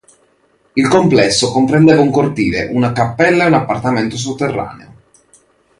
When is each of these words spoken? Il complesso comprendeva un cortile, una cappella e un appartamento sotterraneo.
Il 0.73 0.87
complesso 0.87 1.51
comprendeva 1.51 2.01
un 2.01 2.09
cortile, 2.09 2.65
una 2.73 2.91
cappella 2.91 3.43
e 3.43 3.47
un 3.49 3.53
appartamento 3.53 4.17
sotterraneo. 4.17 4.93